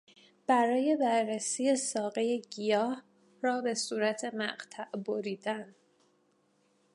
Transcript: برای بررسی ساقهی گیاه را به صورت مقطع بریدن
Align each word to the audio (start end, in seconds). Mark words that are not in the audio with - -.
برای 0.47 0.95
بررسی 0.97 1.75
ساقهی 1.75 2.41
گیاه 2.41 3.03
را 3.41 3.61
به 3.61 3.73
صورت 3.73 4.25
مقطع 4.25 4.89
بریدن 5.05 5.75